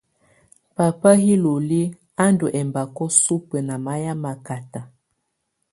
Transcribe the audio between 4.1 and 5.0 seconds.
makata.